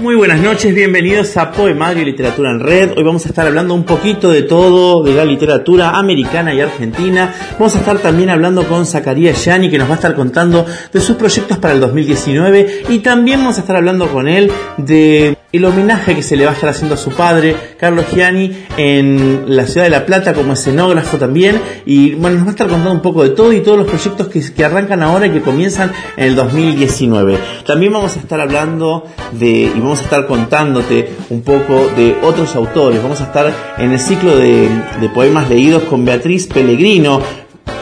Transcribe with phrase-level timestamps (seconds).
[0.03, 2.97] Muy buenas noches, bienvenidos a Poemario y Literatura en Red.
[2.97, 7.33] Hoy vamos a estar hablando un poquito de todo, de la literatura americana y argentina.
[7.53, 10.99] Vamos a estar también hablando con Zacarías Yani, que nos va a estar contando de
[10.99, 12.83] sus proyectos para el 2019.
[12.89, 16.51] Y también vamos a estar hablando con él de el homenaje que se le va
[16.51, 20.53] a estar haciendo a su padre, Carlos Gianni, en la ciudad de La Plata como
[20.53, 21.61] escenógrafo también.
[21.85, 24.29] Y bueno, nos va a estar contando un poco de todo y todos los proyectos
[24.29, 27.37] que, que arrancan ahora y que comienzan en el 2019.
[27.67, 32.55] También vamos a estar hablando de, y vamos a estar contándote un poco de otros
[32.55, 33.03] autores.
[33.03, 34.67] Vamos a estar en el ciclo de,
[34.99, 37.21] de poemas leídos con Beatriz Pellegrino,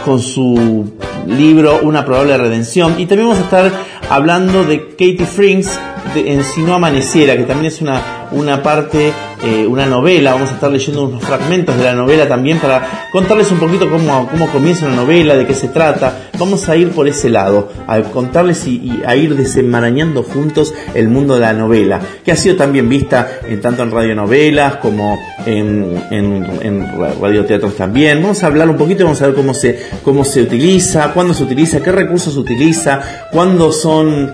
[0.04, 0.92] con su
[1.26, 3.00] libro Una probable redención.
[3.00, 3.72] Y también vamos a estar
[4.10, 5.80] hablando de Katie Frings
[6.16, 9.14] en Si no amaneciera, que también es una, una parte,
[9.44, 10.34] eh, una novela.
[10.34, 14.28] Vamos a estar leyendo unos fragmentos de la novela también para contarles un poquito cómo,
[14.30, 16.30] cómo comienza la novela, de qué se trata.
[16.38, 21.08] Vamos a ir por ese lado, a contarles y, y, a ir desenmarañando juntos el
[21.08, 26.04] mundo de la novela, que ha sido también vista en, tanto en radionovelas como en,
[26.10, 26.88] en, en
[27.22, 28.22] radioteatros también.
[28.22, 31.44] Vamos a hablar un poquito, vamos a ver cómo se, cómo se utiliza, cuándo se
[31.44, 33.02] utiliza, qué recursos se utiliza,
[33.32, 34.34] cuándo son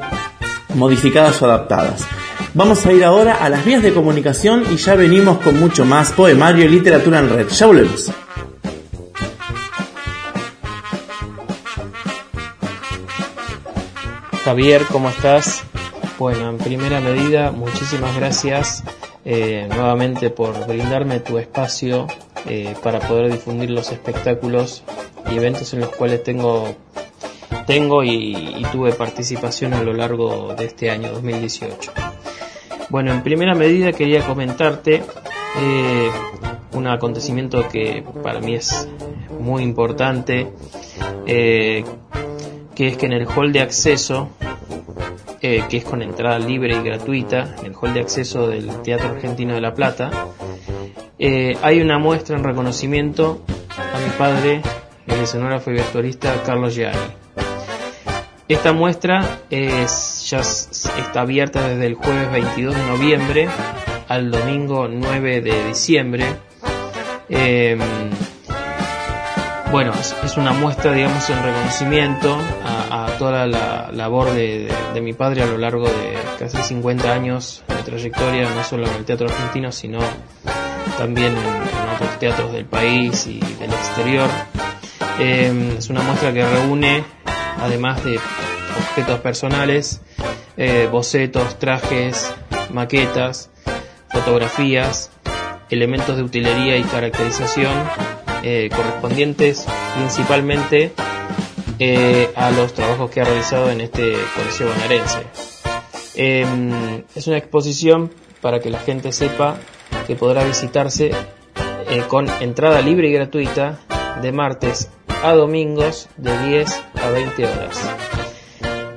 [0.78, 2.06] modificadas o adaptadas.
[2.54, 6.12] Vamos a ir ahora a las vías de comunicación y ya venimos con mucho más
[6.14, 7.48] poemario y literatura en red.
[7.50, 8.12] Ya volvemos.
[14.46, 15.64] Javier, ¿cómo estás?
[16.18, 18.84] Bueno, en primera medida, muchísimas gracias
[19.26, 22.08] eh, nuevamente por brindarme tu espacio
[22.46, 24.84] eh, para poder difundir los espectáculos
[25.30, 26.78] y eventos en los cuales tengo
[27.68, 31.92] tengo y, tuve participación a lo largo de este año 2018.
[32.90, 35.04] Bueno, en primera medida quería comentarte
[35.60, 36.12] eh,
[36.72, 38.88] un acontecimiento que para mí es
[39.40, 40.48] muy importante,
[41.26, 41.84] eh,
[42.74, 44.30] que es que en el hall de acceso,
[45.42, 49.10] eh, que es con entrada libre y gratuita, en el hall de acceso del Teatro
[49.10, 50.10] Argentino de La Plata,
[51.20, 54.62] hay una muestra en reconocimiento a mi padre,
[55.08, 57.27] el escenógrafo y vestuarista Carlos Gianni.
[58.48, 63.50] Esta muestra es, ya está abierta desde el jueves 22 de noviembre
[64.08, 66.26] al domingo 9 de diciembre.
[67.28, 67.78] Eh,
[69.70, 69.92] bueno,
[70.24, 74.72] es, una muestra, digamos, en reconocimiento a, toda la labor de,
[75.02, 79.04] mi padre a lo largo de casi 50 años de trayectoria, no solo en el
[79.04, 80.00] teatro argentino, sino
[80.98, 84.30] también en, otros teatros del país y del exterior.
[85.20, 87.04] Eh, es una muestra que reúne
[87.60, 88.20] además de
[88.78, 90.02] objetos personales,
[90.58, 92.34] eh, bocetos, trajes,
[92.72, 93.50] maquetas,
[94.10, 95.12] fotografías,
[95.70, 97.74] elementos de utilería y caracterización
[98.44, 99.66] eh, correspondientes
[99.98, 100.94] principalmente
[101.80, 105.24] eh, a los trabajos que ha realizado en este coliseo bonaerense.
[106.16, 108.12] Em, es una exposición
[108.42, 109.58] para que la gente sepa
[110.08, 111.12] que podrá visitarse
[112.08, 113.80] con entrada libre y gratuita
[114.22, 114.90] de martes
[115.24, 117.90] a domingos de 10 a 20 horas.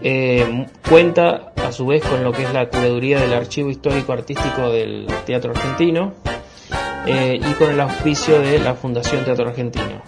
[0.03, 4.71] Eh, cuenta a su vez con lo que es la curaduría del archivo histórico artístico
[4.71, 6.15] del Teatro Argentino
[7.07, 10.01] eh, y con el auspicio de la Fundación Teatro Argentino.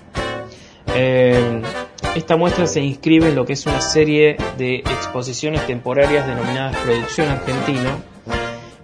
[0.94, 1.62] Eh,
[2.14, 7.28] esta muestra se inscribe en lo que es una serie de exposiciones temporarias denominadas Producción
[7.28, 7.90] Argentino,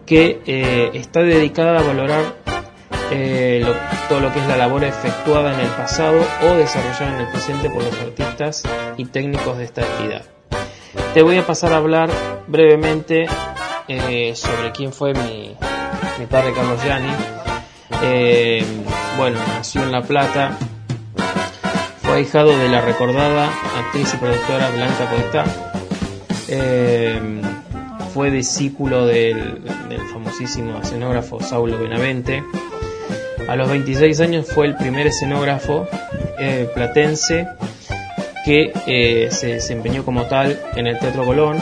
[0.06, 2.25] que está dedicada a valorar
[3.10, 3.64] eh,
[4.08, 7.70] todo lo que es la labor efectuada en el pasado o desarrollada en el presente
[7.70, 8.62] por los artistas
[8.96, 10.22] y técnicos de esta entidad.
[11.14, 12.10] Te voy a pasar a hablar
[12.46, 13.26] brevemente
[13.88, 15.56] eh, sobre quién fue mi,
[16.31, 17.12] padre Carlos Gianni.
[19.16, 20.56] bueno, nació en La Plata
[22.08, 25.44] fue ahijado de la recordada actriz y productora Blanca Podestá.
[26.49, 27.20] Eh,
[28.14, 29.62] fue discípulo del,
[30.11, 32.43] famosísimo escenógrafo Saulo Benavente.
[33.48, 35.88] A los 26 años fue el primer escenógrafo
[36.38, 37.48] eh, platense
[38.44, 41.58] que eh, se desempeñó como tal en el Teatro Colón.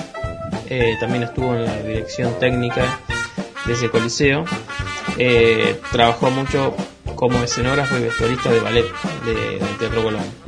[1.01, 3.01] también estuvo en la dirección técnica
[3.65, 4.45] de ese coliseo.
[5.93, 6.75] trabajó mucho
[7.15, 8.85] como escenógrafo y vestuarista de ballet
[9.25, 10.47] de, del Teatro Colón.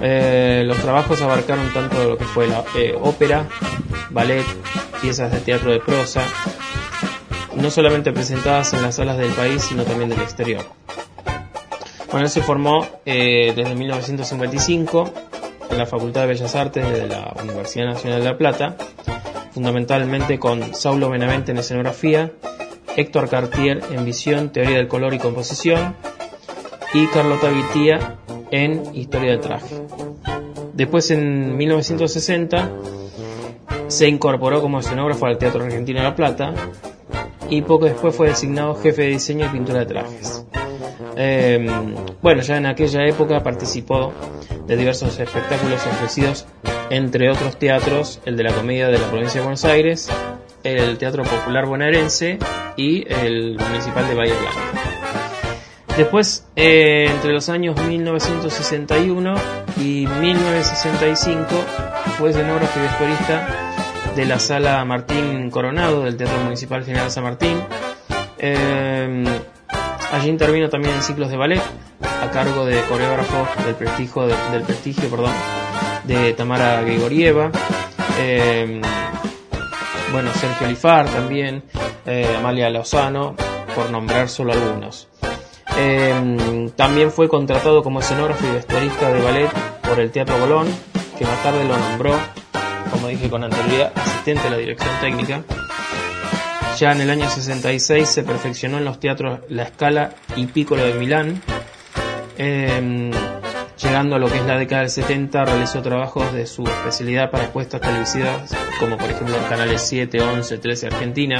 [0.00, 3.48] Eh, los trabajos abarcaron tanto lo que fue la eh, ópera,
[4.10, 4.44] ballet,
[5.00, 6.22] piezas de teatro de prosa,
[7.56, 10.64] no solamente presentadas en las salas del país, sino también del exterior.
[12.10, 15.12] Bueno, él se formó eh, desde 1955
[15.70, 18.76] en la Facultad de Bellas Artes de la Universidad Nacional de La Plata,
[19.52, 22.30] fundamentalmente con Saulo Benavente en escenografía,
[22.96, 25.96] Héctor Cartier en visión, teoría del color y composición,
[26.92, 28.18] y Carlota Vitía
[28.52, 29.74] en historia del traje.
[30.72, 32.70] Después, en 1960,
[33.88, 36.54] se incorporó como escenógrafo al Teatro Argentino de La Plata
[37.50, 40.44] y poco después fue designado jefe de diseño y pintura de trajes.
[41.16, 41.66] Em,
[42.22, 44.12] bueno, ya en aquella época participó
[44.66, 46.46] de diversos espectáculos ofrecidos,
[46.90, 50.10] entre otros teatros, el de la Comedia de la Provincia de Buenos Aires,
[50.62, 52.38] el Teatro Popular Bonaerense
[52.76, 54.94] y el Municipal de Bahía Blanca.
[55.96, 59.34] Después, eh, entre los años 1961
[59.76, 61.46] y 1965,
[62.18, 63.73] fue escenógrafo y vestuarista
[64.16, 67.60] de la Sala Martín Coronado del Teatro Municipal General San Martín.
[68.38, 69.24] Eh,
[70.12, 71.62] allí intervino también en ciclos de ballet
[72.22, 75.32] a cargo de coreógrafo del prestigio, del prestigio perdón,
[76.04, 77.50] de Tamara Grigorieva.
[78.18, 78.80] Eh,
[80.12, 81.64] bueno, Sergio Lifar también,
[82.06, 83.34] eh, Amalia Lozano,
[83.74, 85.08] por nombrar solo algunos.
[86.76, 89.50] También fue contratado como escenógrafo y vestuarista de ballet
[89.82, 90.68] por el Teatro Bolón,
[91.18, 92.16] que más tarde lo nombró,
[92.94, 95.42] como dije con anterioridad, asistente de la dirección técnica.
[96.78, 100.94] Ya en el año 66 se perfeccionó en los teatros La Scala y Piccolo de
[100.94, 101.42] Milán.
[102.38, 103.10] Eh,
[103.82, 107.52] llegando a lo que es la década del 70, realizó trabajos de su especialidad para
[107.52, 111.36] puestas televisivas, como por ejemplo en canales 7, 11, 13 Argentina.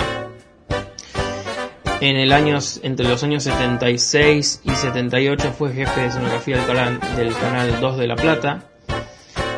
[2.00, 6.56] En el año, entre los años 76 y 78 fue jefe de escenografía
[7.16, 8.73] del canal 2 de La Plata.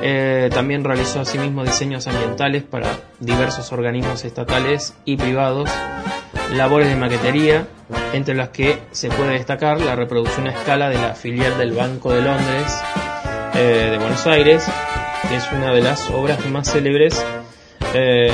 [0.02, 5.70] Eh, también realizó asimismo diseños ambientales para diversos organismos estatales y privados,
[6.54, 7.66] labores de maquetería,
[8.12, 12.12] entre las que se puede destacar la reproducción a escala de la filial del Banco
[12.12, 12.82] de Londres
[13.54, 14.66] eh, de Buenos Aires,
[15.28, 17.24] que es una de las obras más célebres
[17.94, 18.30] eh,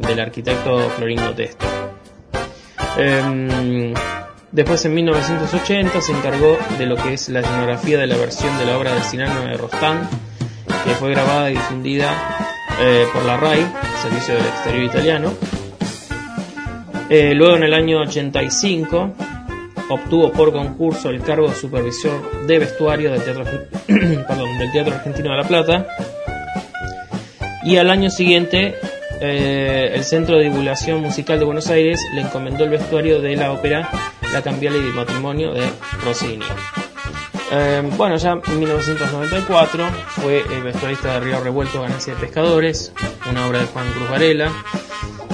[0.00, 1.66] del arquitecto Florindo Testa.
[4.52, 8.66] Después en 1980 se encargó de lo que es la escenografía de la versión de
[8.66, 10.08] la obra de Sinano de Rostán,
[10.84, 12.12] que fue grabada y difundida
[12.80, 13.66] eh, por la RAI,
[14.02, 15.34] Servicio del Exterior Italiano.
[17.08, 19.14] Eh, luego en el año 85
[19.90, 23.44] obtuvo por concurso el cargo de supervisor de vestuario del Teatro,
[23.88, 25.86] del Teatro Argentino de La Plata.
[27.64, 28.76] Y al año siguiente
[29.20, 33.52] eh, el Centro de Divulgación Musical de Buenos Aires le encomendó el vestuario de la
[33.52, 33.90] ópera
[34.32, 35.68] La Cambiale y Matrimonio de
[36.04, 36.44] Rossini.
[37.52, 42.92] Eh, bueno, ya en 1994 fue el vestuarista de Río Revuelto Ganancia de Pescadores,
[43.28, 44.52] una obra de Juan Cruz Varela,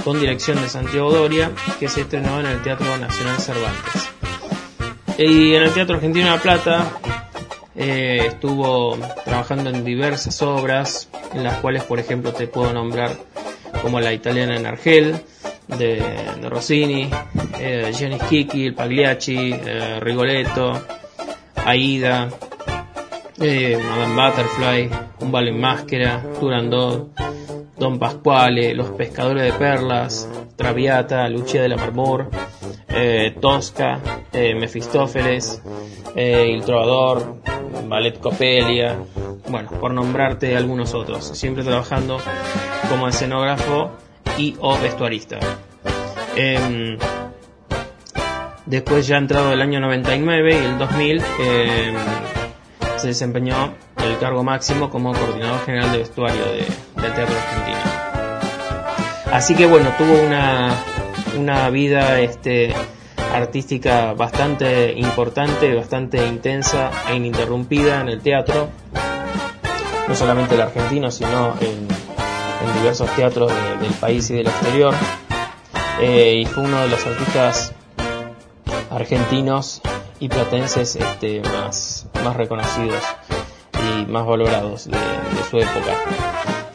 [0.03, 4.09] con dirección de Santiago Doria, que se estrenó en el Teatro Nacional Cervantes.
[5.17, 6.91] Y en el Teatro Argentino de La Plata
[7.75, 13.15] eh, estuvo trabajando en diversas obras, en las cuales, por ejemplo, te puedo nombrar
[13.83, 15.15] como La italiana en Argel,
[15.67, 17.09] de, Rossini,
[17.59, 20.81] eh, Gianni Schicchi, el Pagliacci, eh, Rigoletto,
[21.67, 22.29] Aida,
[23.41, 27.09] eh, Madame Butterfly, Un Vale Máscara, Turandot,
[27.77, 32.29] Don Pasquale, Los Pescadores de Perlas, Traviata, Lucia de la Marmor,
[32.87, 33.99] eh, Tosca,
[34.31, 35.61] eh, Mefistófeles,
[36.15, 37.41] El Trovador,
[37.89, 38.97] Ballet Copelia,
[39.49, 42.17] bueno, por nombrarte algunos otros, siempre trabajando
[42.89, 43.91] como escenógrafo
[44.37, 45.39] y o vestuarista.
[48.67, 51.95] Después ya entrado el año 99 y el 2000 em,
[52.97, 56.65] se desempeñó el cargo máximo como coordinador general de vestuario de,
[57.01, 57.77] del Teatro Argentino.
[59.31, 60.75] Así que bueno, tuvo una,
[61.37, 62.73] una vida este,
[63.33, 68.67] artística bastante importante, bastante intensa e ininterrumpida en el teatro,
[70.09, 71.87] no solamente el argentino, sino en,
[72.81, 74.93] diversos teatros del país y del exterior.
[76.01, 77.73] Eh, y fue uno de los artistas
[78.89, 79.81] argentinos
[80.19, 83.03] y platenses este, más, más reconocidos
[83.73, 84.97] y más valorados de,
[85.49, 85.93] su época.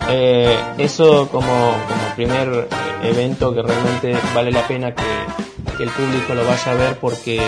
[0.08, 2.68] Eh, eso como, como primer
[3.02, 5.02] evento que realmente vale la pena que,
[5.82, 7.40] el público lo vaya a ver porque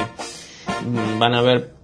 [0.84, 1.74] mm, van a ver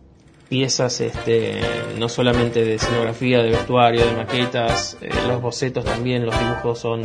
[0.48, 1.60] piezas este,
[1.96, 7.02] no solamente de escenografía, de vestuario, de maquetas, eh, los bocetos también, los dibujos son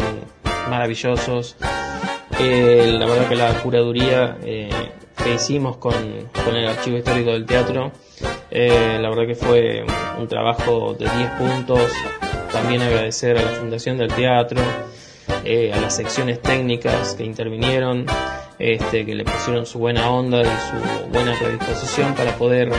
[0.69, 1.55] maravillosos.
[2.39, 4.69] Eh, la verdad que la curaduría eh,
[5.15, 5.93] que hicimos con,
[6.43, 7.91] con, el archivo histórico del teatro,
[8.51, 9.85] la verdad que fue
[10.17, 11.91] un trabajo de 10 puntos.
[12.51, 18.05] También agradecer a la Fundación del Teatro, a las secciones técnicas que intervinieron,
[18.57, 22.71] este, que le pusieron su buena onda y su buena predisposición para poder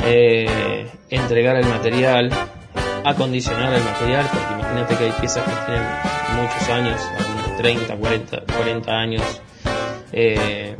[0.00, 2.30] eh, entregar el material,
[3.04, 5.86] acondicionar el material, porque imagínate que hay piezas que tienen
[6.36, 9.40] muchos años, algunos 30, 40, 40 años.
[10.12, 10.76] Eh,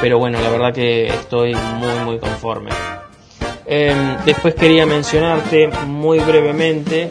[0.00, 2.70] pero bueno, la verdad que estoy muy, muy conforme.
[3.66, 7.10] Em, después quería mencionarte muy brevemente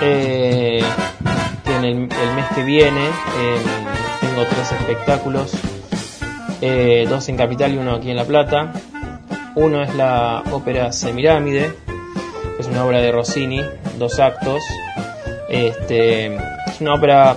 [0.00, 0.82] eh,
[1.64, 3.62] que en el, mes que viene em,
[4.20, 5.52] tengo tres espectáculos,
[6.60, 8.72] eh, dos en Capital y uno aquí en La Plata.
[9.54, 11.74] Uno es la ópera Semirámide,
[12.56, 13.60] que es una obra de Rossini,
[13.98, 14.62] dos actos.
[15.48, 17.36] Este, es una ópera,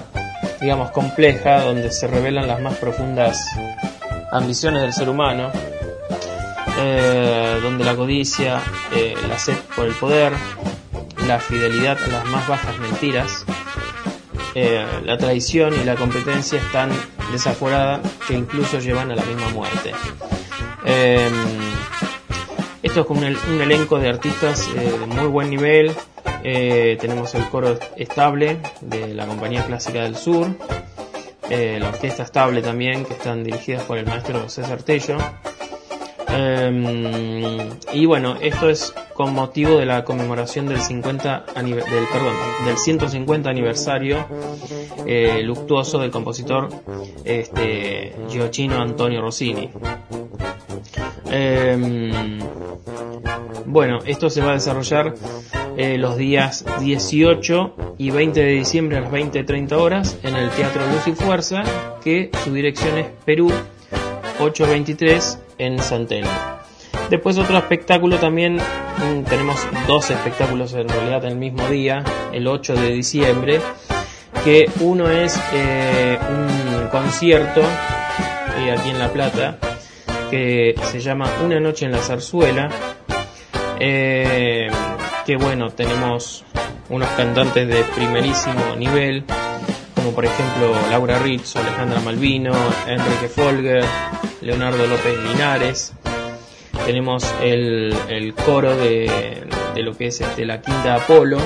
[0.65, 3.51] digamos, compleja, donde se revelan las más profundas
[4.31, 5.51] ambiciones del ser humano,
[6.79, 10.33] eh, donde la codicia, eh, la sed por el poder,
[11.27, 13.45] la fidelidad a las más bajas mentiras,
[14.55, 16.89] eh, la traición y la competencia están
[17.31, 19.91] desaforadas que incluso llevan a la misma muerte.
[20.83, 21.31] Em,
[22.81, 25.93] esto es con un, elenco de artistas eh, de muy buen nivel.
[26.47, 30.47] Eh, tenemos el coro estable de la Compañía Clásica del Sur,
[31.49, 35.17] la orquesta estable también, que están dirigidas por el maestro César Tello.
[36.27, 41.75] Em, y bueno, esto es con motivo de la conmemoración del 50 del
[42.11, 42.35] perdón,
[42.65, 44.25] del 150 aniversario
[45.07, 46.69] eh, luctuoso del compositor
[47.23, 49.71] este Giochino Antonio Rossini.
[53.75, 55.15] Bueno, esto se va a desarrollar
[55.75, 60.81] eh, los días 18 y 20 de diciembre a las 20-30 horas en el Teatro
[60.93, 61.61] Luz y Fuerza,
[62.01, 63.51] que su dirección es Perú
[64.39, 66.07] 823 en San
[67.09, 72.01] Después otro espectáculo también, mm, tenemos dos espectáculos en realidad el mismo día,
[72.31, 73.59] el 8 de diciembre,
[74.45, 79.57] que uno es eh, un concierto eh, aquí en La Plata,
[80.31, 82.69] que se llama Una noche en la zarzuela,
[83.79, 84.69] eh,
[85.25, 86.43] que bueno, tenemos
[86.89, 89.23] unos cantantes de primerísimo nivel,
[89.95, 92.53] como por ejemplo Laura Ritz, Alejandra Malvino,
[92.87, 93.83] Enrique Folger,
[94.41, 95.93] Leonardo López Linares.
[96.85, 101.39] Tenemos el, coro de, lo que es este, la Quinta Apolo,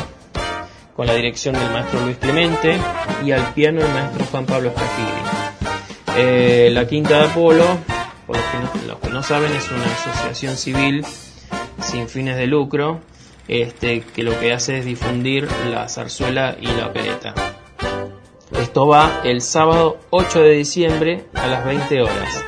[0.96, 2.78] con la dirección del maestro Luis Clemente
[3.24, 6.18] y al piano el maestro Juan Pablo Scafiri.
[6.18, 7.66] Eh, la Quinta de Apolo,
[8.28, 8.36] por
[8.86, 11.06] los que no saben, es una asociación civil
[11.82, 13.02] sin fines de lucro
[13.50, 17.34] este, que lo que hace es difundir la zarzuela y la opereta.
[18.52, 22.46] Esto va el sábado 8 de diciembre a las 20 horas.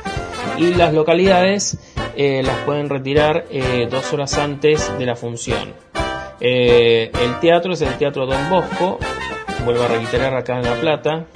[0.58, 1.78] Y las localidades
[2.16, 5.74] eh, las pueden retirar eh, dos horas antes de la función.
[6.40, 8.98] Eh, el teatro es el Teatro Don Bosco,
[9.64, 11.26] vuelvo a reiterar acá en La Plata,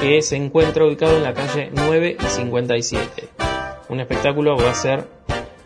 [0.00, 3.28] que se encuentra ubicado en la calle 9 y 57.
[3.88, 5.17] Un espectáculo va a ser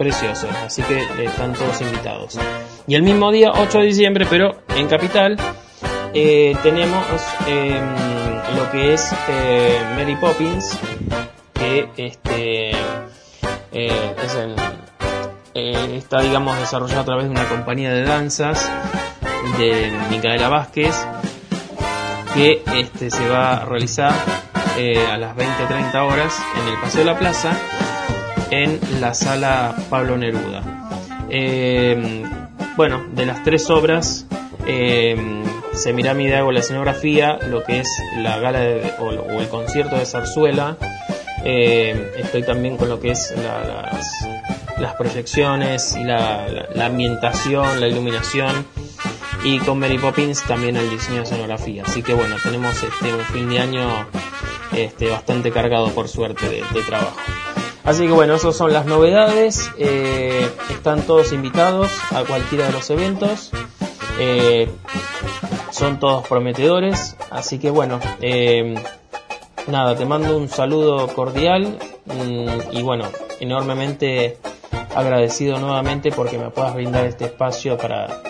[0.02, 2.36] precioso, así que están todos invitados.
[2.88, 5.36] Y el mismo día, 8 de diciembre, pero en Capital,
[6.12, 7.06] tenemos
[7.46, 10.76] em, lo que es eh, Mary Poppins,
[11.54, 14.56] que este, eh, es el,
[15.54, 18.68] eh, está digamos desarrollado a través de una compañía de danzas
[19.56, 20.96] de Micaela Vázquez,
[22.34, 24.12] que este, se va a realizar
[25.12, 27.52] a las 20-30 horas en el Paseo de la Plaza,
[28.52, 30.62] en la sala Pablo Neruda.
[31.30, 32.22] Eh,
[32.76, 34.26] bueno, de las tres obras,
[34.66, 35.16] eh,
[35.72, 40.76] Semiramide hago la escenografía, lo que es la gala de, o, el concierto de zarzuela.
[41.44, 43.90] Eh, estoy también con lo que es la,
[44.78, 48.66] las, proyecciones y la, ambientación, la iluminación.
[49.44, 51.84] Y con Mary Poppins también el diseño de escenografía.
[51.86, 54.06] Así que bueno, tenemos este, un fin de año
[54.76, 57.16] este, bastante cargado por suerte de trabajo.
[57.84, 59.70] Así que bueno, esas son las novedades.
[59.78, 63.50] Eh, están todos invitados a cualquiera de los eventos.
[64.18, 64.70] Eh,
[65.70, 67.16] son todos prometedores.
[67.30, 68.74] Así que bueno, eh,
[69.66, 73.04] nada, te mando un saludo cordial mm, y bueno,
[73.40, 74.38] enormemente
[74.94, 78.22] agradecido nuevamente porque me puedas brindar este espacio para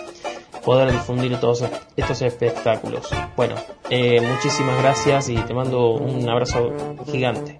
[0.63, 1.63] poder difundir todos
[1.95, 3.09] estos espectáculos.
[3.35, 3.55] Bueno,
[3.89, 6.71] eh, muchísimas gracias y te mando un abrazo
[7.11, 7.59] gigante.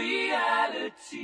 [0.00, 1.20] reality.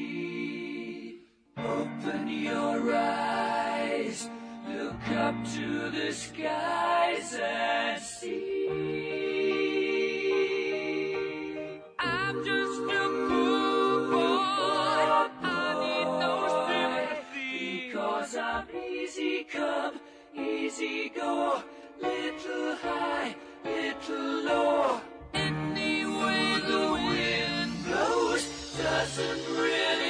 [1.56, 4.28] Open your eyes,
[4.68, 8.68] look up to the skies and see.
[11.98, 15.02] I'm just a poor boy,
[15.42, 16.34] I need no
[16.68, 17.88] sympathy.
[17.88, 19.94] Because I'm easy come,
[20.34, 21.62] easy go,
[22.00, 25.00] little high, little low.
[25.32, 27.15] Anyway, the wind.
[29.16, 30.05] Listen, really.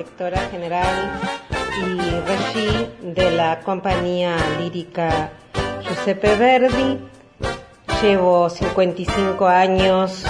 [0.00, 1.20] Directora general
[1.84, 5.30] y regi de la compañía lírica
[5.82, 6.98] Giuseppe Verdi.
[8.00, 10.24] Llevo 55 años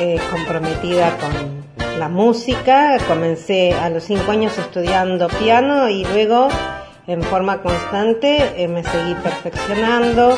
[0.00, 2.98] eh, comprometida con la música.
[3.06, 6.48] Comencé a los 5 años estudiando piano y luego
[7.06, 10.36] en forma constante eh, me seguí perfeccionando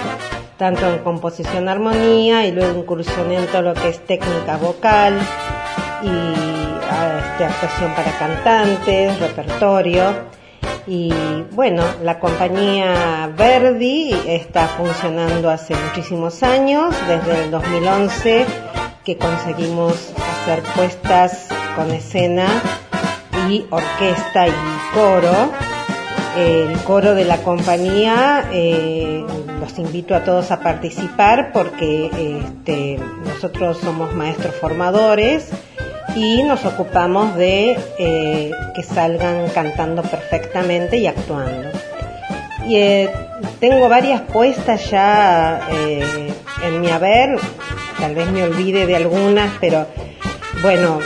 [0.58, 5.18] tanto en composición armonía y luego incursioné en todo lo que es técnica vocal
[6.02, 6.43] y
[7.18, 10.34] este, actuación para cantantes, repertorio.
[10.86, 11.12] Y
[11.52, 18.46] bueno, la compañía Verdi está funcionando hace muchísimos años, desde el 2011
[19.04, 22.46] que conseguimos hacer puestas con escena
[23.48, 24.52] y orquesta y
[24.94, 25.52] coro.
[26.36, 29.24] El coro de la compañía, eh,
[29.60, 32.06] los invito a todos a participar porque
[32.46, 35.50] este, nosotros somos maestros formadores
[36.14, 41.70] y nos ocupamos de eh, que salgan cantando perfectamente y actuando.
[42.66, 43.10] Y eh,
[43.60, 47.38] tengo varias puestas ya eh, en mi haber,
[47.98, 49.86] tal vez me olvide de algunas, pero
[50.62, 51.00] bueno,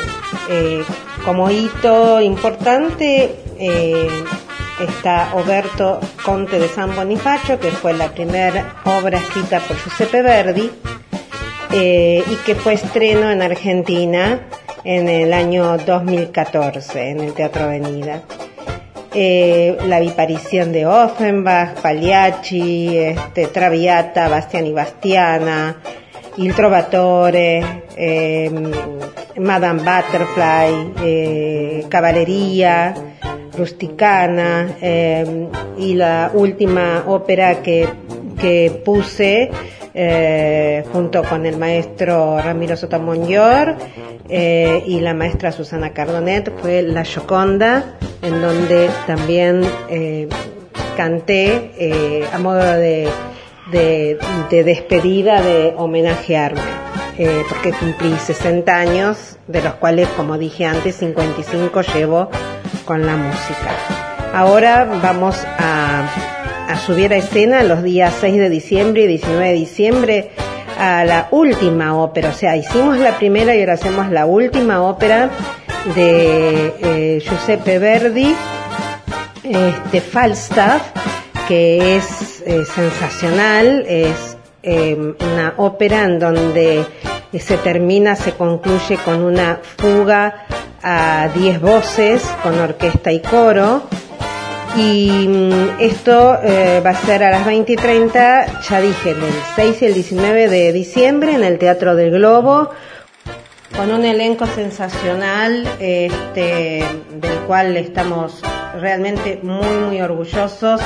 [1.24, 3.34] como hito importante
[4.78, 10.70] está Oberto Conte de San Bonifacio, que fue la primera obra escrita por Giuseppe Verdi
[11.72, 14.40] y que fue estreno en Argentina
[14.84, 18.22] en el año 2014 en el Teatro Avenida.
[19.14, 25.76] Eh, la viparición de Offenbach, Pagliacci, este, Traviata, Bastiani Bastiana,
[26.36, 28.70] Il Trovatore, em,
[29.38, 31.86] Madame Butterfly, eh,
[33.56, 37.88] Rusticana em, y la última ópera que,
[38.40, 39.50] que puse
[40.00, 43.74] eh, junto con el maestro Ramiro Sotomayor
[44.28, 50.28] eh, y la maestra Susana Cardonet fue La Gioconda, en donde también eh,
[50.96, 53.08] canté a modo de,
[53.72, 56.60] de, de, despedida, de homenajearme,
[57.48, 62.30] porque cumplí 60 años, de los cuales, como dije antes, 55 llevo
[62.84, 63.74] con la música.
[64.32, 66.37] Ahora vamos a
[66.68, 70.30] a subir a escena los días 6 de diciembre y 19 de diciembre
[70.78, 72.28] a la última ópera.
[72.28, 75.30] O sea, hicimos la primera y ahora hacemos la última ópera
[75.94, 78.36] de eh, Giuseppe Verdi,
[79.44, 80.82] este, Falstaff,
[81.48, 86.84] que es eh, sensacional, es eh, una ópera en donde
[87.32, 90.44] se termina, se concluye con una fuga
[90.82, 93.84] a 10 voces, con orquesta y coro,
[94.78, 99.16] y mm, esto eh, va a ser a las 20 y 30, ya dije, el
[99.56, 102.70] 6 y el 19 de diciembre en el Teatro del Globo,
[103.76, 108.40] con un elenco sensacional, este, del cual estamos
[108.80, 110.80] realmente muy, muy orgullosos,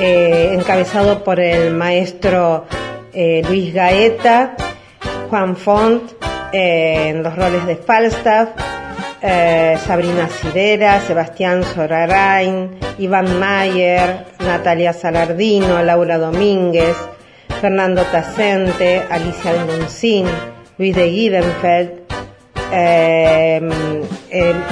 [0.00, 2.66] eh, encabezado por el maestro
[3.12, 4.56] eh, Luis Gaeta,
[5.30, 6.12] Juan Font,
[6.52, 8.50] en los roles de Falstaff,
[9.26, 16.94] eh, Sabrina Sidera, Sebastián Sorarain, Iván Mayer, Natalia Salardino, Laura Domínguez,
[17.62, 20.26] Fernando Tacente, Alicia de Muncín,
[20.76, 21.90] Luis de Guidenfeld,
[22.70, 23.72] el,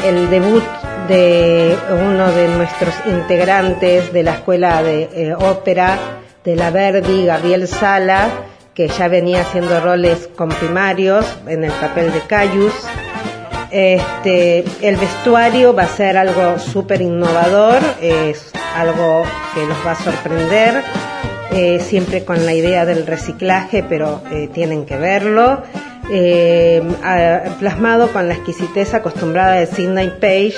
[0.04, 0.64] el, debut
[1.08, 5.98] de uno de nuestros integrantes de la Escuela de eh, Ópera
[6.44, 8.28] de la Verdi, Gabriel Sala,
[8.74, 12.74] que ya venía haciendo roles con primarios en el papel de Cayus.
[13.72, 19.22] Este, el vestuario va a ser algo súper innovador, es algo
[19.54, 20.82] que nos va a sorprender,
[21.52, 25.62] eh, siempre con la idea del reciclaje, pero eh, tienen que verlo.
[26.10, 26.82] Eh,
[27.60, 30.54] plasmado con la exquisitez acostumbrada de Sidney Page,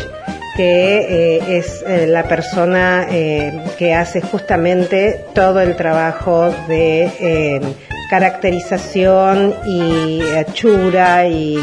[0.56, 7.74] que eh, es eh, la persona que hace justamente todo el trabajo de
[8.08, 11.58] caracterización y hechura y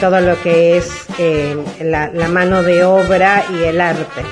[0.00, 4.22] todo lo que es eh, la, la, mano de obra y el arte.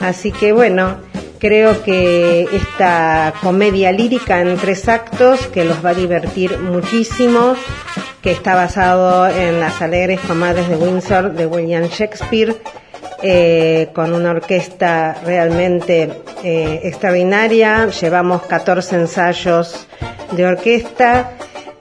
[0.00, 0.98] Así que bueno,
[1.38, 7.56] creo que esta comedia lírica en tres actos que los va a divertir muchísimo,
[8.22, 12.54] que está basado en las alegres comadres de Windsor de William Shakespeare,
[13.22, 16.10] eh, con una orquesta realmente
[16.42, 17.86] eh, extraordinaria.
[17.88, 19.86] Llevamos 14 ensayos
[20.32, 21.32] de orquesta.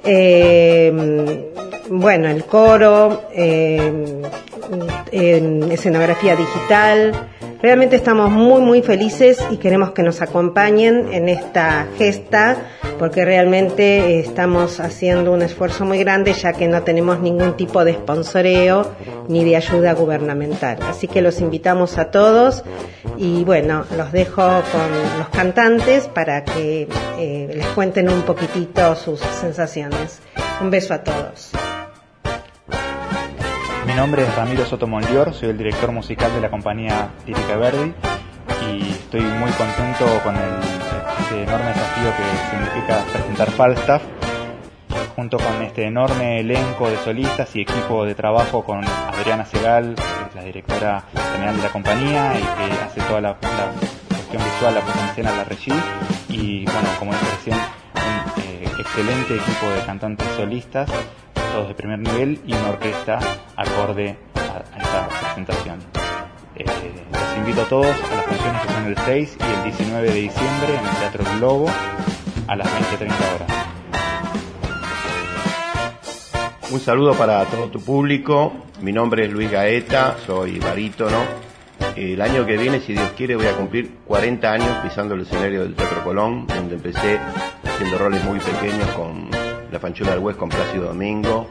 [0.03, 1.51] Eh,
[1.89, 4.21] bueno, el coro, eh,
[5.11, 7.13] en escenografía digital,
[7.65, 12.57] Realmente estamos muy muy felices y queremos que nos acompañen en esta gesta
[12.99, 17.93] porque realmente estamos haciendo un esfuerzo muy grande ya que no tenemos ningún tipo de
[17.93, 18.93] sponsoreo
[19.29, 20.77] ni de ayuda gubernamental.
[20.83, 22.63] Así que los invitamos a todos
[23.17, 29.19] y bueno, los dejo con los cantantes para que eh, les cuenten un poquitito sus
[29.41, 30.19] sensaciones.
[30.61, 31.49] Un beso a todos.
[33.85, 37.93] Mi nombre es Ramiro Soto Monlior, soy el director musical de la compañía Lírica Verdi
[38.71, 44.01] y estoy muy contento con este enorme desafío que significa presentar Falstaff
[45.15, 50.29] junto con este enorme elenco de solistas y equipo de trabajo con Adriana Segal, que
[50.29, 53.71] es la directora general de la compañía y que hace toda la, la
[54.09, 55.75] cuestión visual, la puesta en escena, la regie
[56.29, 60.89] y bueno, como dije recién, un eh, excelente equipo de cantantes solistas
[61.63, 63.19] de primer nivel y una orquesta
[63.55, 65.79] acorde a, a esta presentación.
[66.55, 66.65] Eh,
[67.11, 70.15] los invito a todos a las funciones que son el 6 y el 19 de
[70.15, 71.67] diciembre en el Teatro Globo
[72.47, 73.65] a las 20.30 horas.
[76.71, 78.53] Un saludo para todo tu público.
[78.81, 81.23] Mi nombre es Luis Gaeta, soy barítono.
[81.95, 85.63] El año que viene, si Dios quiere, voy a cumplir 40 años pisando el escenario
[85.63, 87.19] del Teatro Colón, donde empecé
[87.63, 89.29] haciendo roles muy pequeños con
[89.75, 91.47] La Panchula del Hues con Plácido Domingo.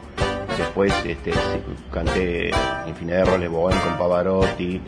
[0.57, 1.31] Después este,
[1.93, 2.49] canté
[2.87, 4.81] infinidad de roles Bohème con Pavarotti,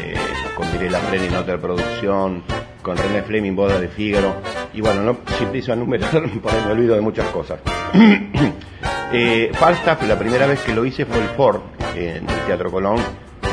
[0.00, 0.14] eh,
[0.56, 2.42] con Mirela Freni en otra producción,
[2.82, 4.34] con René Fleming, Boda de Fígaro.
[4.74, 7.60] Y bueno, no, si empiezo a numerar, por ahí me olvido de muchas cosas.
[9.12, 11.60] eh, Falstaff, la primera vez que lo hice fue el Ford,
[11.94, 12.96] en el Teatro Colón,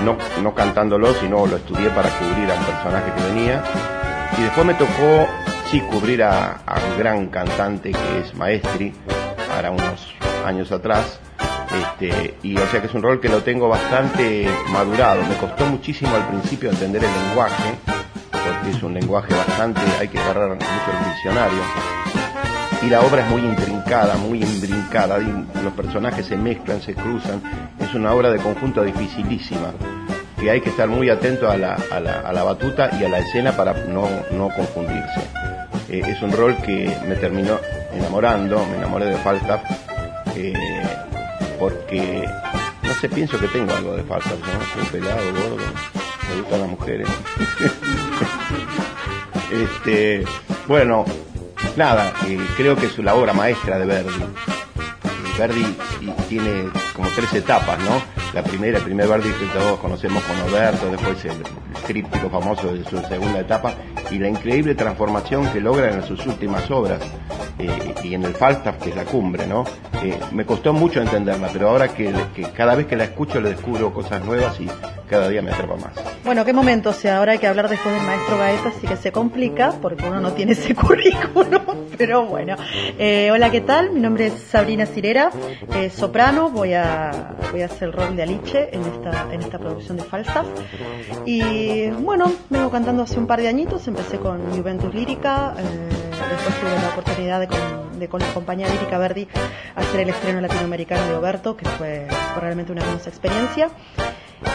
[0.04, 3.64] no, no cantándolo, sino lo estudié para cubrir a un personaje que venía.
[4.40, 5.28] Y después me tocó,
[5.70, 8.92] sí, cubrir a un gran cantante que es Maestri,
[9.60, 10.08] para unos
[10.46, 11.20] años atrás.
[11.82, 15.22] Este, y o sea que es un rol que lo tengo bastante madurado.
[15.24, 17.76] Me costó muchísimo al principio entender el lenguaje,
[18.32, 21.60] porque es un lenguaje bastante, hay que agarrar mucho el diccionario.
[22.84, 27.42] Y la obra es muy intrincada, muy imbrincada, los personajes se mezclan, se cruzan.
[27.82, 29.74] Es una obra de conjunto dificilísima,
[30.40, 33.10] que hay que estar muy atento a la, a la, a la batuta y a
[33.10, 35.20] la escena para no, no confundirse.
[35.90, 37.60] Eh, es un rol que me terminó
[37.94, 39.62] enamorando, me enamoré de Falstaff,
[40.36, 40.54] eh,
[41.60, 42.28] porque,
[42.84, 44.82] no sé, pienso que tengo algo de Falstaff, ¿no?
[44.82, 47.08] Soy pelado, gordo, me gustan las mujeres.
[49.52, 50.24] este,
[50.68, 51.06] bueno,
[51.76, 54.26] nada, eh, creo que es la obra maestra de Verdi.
[55.38, 55.78] Verdi
[56.28, 58.19] tiene como tres etapas, ¿no?
[58.34, 61.44] La primera, el primer Verdi que todos conocemos con Oberto, después el,
[61.88, 63.74] tríptico famoso de su segunda etapa,
[64.12, 67.02] y la increíble transformación que logra en sus últimas obras,
[67.58, 69.66] eh, y en el Falstaff, que es la cumbre, ¿no?
[70.04, 72.14] Eh, me costó mucho entenderla, pero ahora que,
[72.56, 74.68] cada vez que la escucho le descubro cosas nuevas y
[75.10, 75.92] cada día me atrapa más.
[76.24, 78.96] Bueno, qué momento, o sea, ahora hay que hablar después del maestro Gaeta, así que
[78.96, 81.62] se complica porque uno no tiene ese currículum,
[81.98, 82.56] pero bueno.
[82.98, 83.92] Eh, hola, ¿qué tal?
[83.92, 85.32] Mi nombre es Sabrina Cirera,
[85.94, 89.96] soprano, voy a, voy a hacer el rol de Aliche en esta, en esta producción
[89.96, 90.46] de Falstaff.
[91.26, 95.90] Y bueno, vengo cantando hace un par de añitos, empecé con Juventus Lírica, eh,
[96.30, 97.48] después tuve la oportunidad de
[98.10, 99.26] con, la compañía Lírica Verdi
[99.76, 103.70] hacer el estreno latinoamericano de Oberto, que fue, realmente una hermosa experiencia.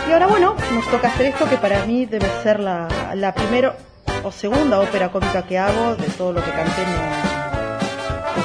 [0.09, 3.77] Y ahora bueno, nos toca hacer esto que para mí debe ser la, la primera
[4.25, 6.83] o segunda ópera cómica que hago, de todo lo que canté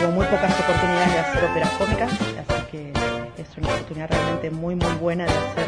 [0.01, 2.11] no muy pocas oportunidades de hacer óperas cómicas,
[3.39, 5.65] es una oportunidad realmente muy muy buena de hacer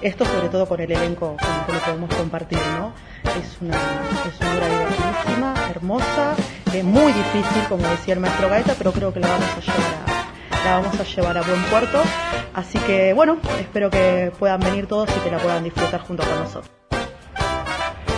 [0.00, 2.92] esto, sobre todo con el elenco con el que lo podemos compartir, ¿no?
[3.24, 6.34] Es una, es una obra divertidísima, hermosa,
[6.74, 9.94] eh, muy difícil, como decía el maestro Gaeta, pero creo que la vamos a llevar
[10.06, 12.02] a, la vamos a llevar a buen puerto.
[12.54, 16.36] Así que bueno, espero que puedan venir todos y que la puedan disfrutar junto con
[16.40, 16.70] nosotros.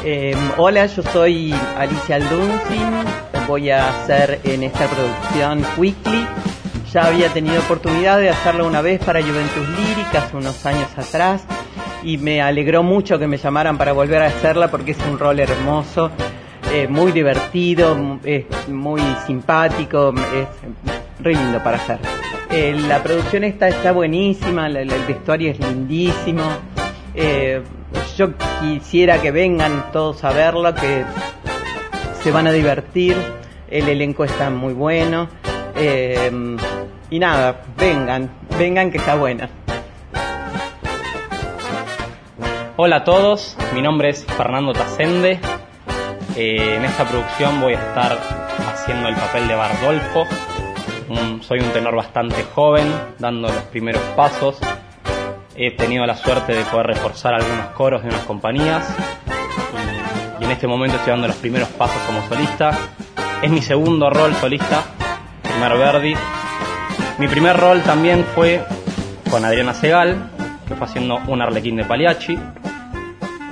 [0.06, 3.04] Eh, hola, yo soy Alicia Aldunzin,
[3.46, 6.26] voy a hacer en esta producción Quickly.
[6.94, 11.44] Ya había tenido oportunidad de hacerlo una vez para Juventus Lírica hace unos años atrás
[12.04, 15.40] y me alegró mucho que me llamaran para volver a hacerla porque es un rol
[15.40, 16.12] hermoso,
[16.72, 20.46] eh, muy divertido, es muy simpático, es
[21.18, 21.98] re lindo para hacer.
[22.52, 26.44] Eh, la producción esta está buenísima, el vestuario es lindísimo.
[27.16, 27.60] Eh,
[28.16, 31.04] yo quisiera que vengan todos a verlo, que
[32.22, 33.16] se van a divertir,
[33.68, 35.28] el elenco está muy bueno.
[37.10, 39.48] Y nada, vengan, vengan que está buena.
[42.76, 45.38] Hola a todos, mi nombre es Fernando Tacende.
[46.36, 48.18] Eh, en esta producción voy a estar
[48.72, 50.26] haciendo el papel de Bardolfo.
[51.42, 54.58] Soy un tenor bastante joven, dando los primeros pasos.
[55.54, 58.92] He tenido la suerte de poder reforzar algunos coros de unas compañías
[60.40, 62.76] y en este momento estoy dando los primeros pasos como solista.
[63.40, 64.82] Es mi segundo rol solista,
[65.42, 66.16] primero Verdi.
[67.16, 68.64] Mi primer rol también fue
[69.30, 70.30] con Adriana Segal,
[70.66, 72.36] que fue haciendo un arlequín de Pagliacci,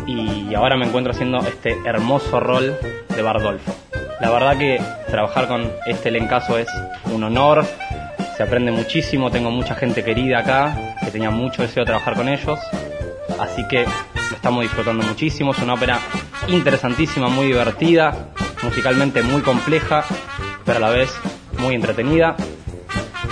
[0.05, 2.77] y ahora me encuentro haciendo este hermoso rol
[3.09, 3.73] de Bardolfo.
[4.21, 6.67] La verdad que trabajar con este elencazo es
[7.13, 7.65] un honor,
[8.37, 12.29] se aprende muchísimo, tengo mucha gente querida acá, que tenía mucho deseo de trabajar con
[12.29, 12.59] ellos,
[13.39, 16.01] así que lo estamos disfrutando muchísimo, es una ópera
[16.49, 18.13] interesantísima, muy divertida,
[18.61, 20.05] musicalmente muy compleja,
[20.65, 21.15] pero a la vez
[21.59, 22.35] muy entretenida.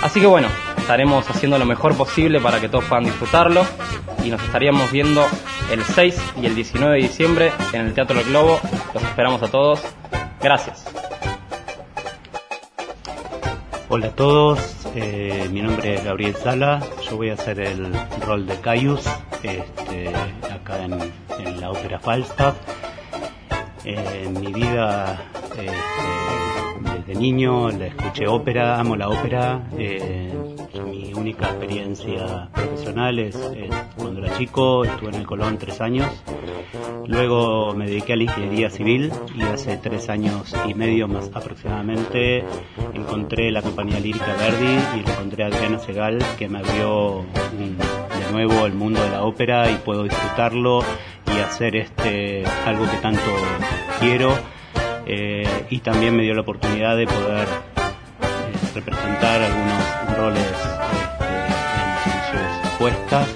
[0.02, 3.64] Así que bueno, estaremos haciendo lo mejor posible para que todos puedan disfrutarlo
[4.24, 5.26] y nos estaríamos viendo
[5.70, 8.60] el 6 y el 19 de diciembre en el Teatro del Globo.
[8.94, 9.82] Los esperamos a todos.
[10.40, 10.86] Gracias.
[13.92, 17.92] Hola a todos, eh, mi nombre es Gabriel Sala, yo voy a hacer el
[18.24, 19.04] rol de Caius
[19.42, 20.14] este,
[20.48, 22.54] acá en, la ópera Falstaff.
[23.84, 25.20] Eh, mi vida
[25.58, 25.72] este,
[27.10, 29.62] desde niño la escuché ópera, amo la ópera.
[29.78, 30.32] eh,
[30.84, 33.36] mi única experiencia profesional es,
[33.96, 36.08] cuando era chico, estuve en el Colón tres años.
[37.06, 42.44] Luego me dediqué a la ingeniería civil y hace tres años y medio más aproximadamente
[42.94, 48.32] encontré la compañía lírica Verdi y encontré a Adriana Segal que me abrió un- de
[48.32, 50.80] nuevo el mundo de la ópera y puedo disfrutarlo
[51.26, 53.20] y hacer este algo que tanto
[53.98, 54.32] quiero
[55.12, 62.12] eh, y también me dio la oportunidad de poder eh, representar algunos roles este, en,
[62.12, 63.28] en sus puestas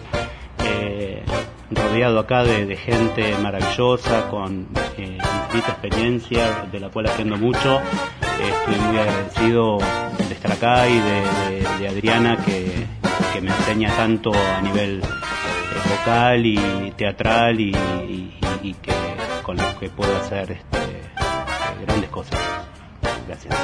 [0.64, 1.24] eh,
[1.72, 7.80] rodeado acá de, gente maravillosa con infinita experiencia de la cual aprendo mucho.
[8.20, 9.78] Estoy muy agradecido
[10.28, 12.86] de estar acá y de, Adriana que,
[13.40, 15.02] me enseña tanto a nivel
[15.90, 17.72] vocal y teatral y,
[18.80, 18.92] que
[19.42, 21.03] con lo que puedo hacer este,
[21.86, 22.40] grandes cosas
[23.26, 23.54] gracias